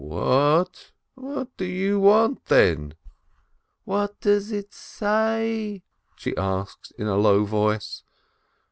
"What? 0.03 0.93
What 1.13 1.55
do 1.57 1.63
you 1.65 1.99
want 1.99 2.45
then?" 2.45 2.95
"What 3.83 4.19
does 4.19 4.51
it 4.51 4.73
say?" 4.73 5.83
she 6.15 6.35
asked 6.37 6.91
in 6.97 7.05
a 7.05 7.17
low 7.17 7.45
voice. 7.45 8.01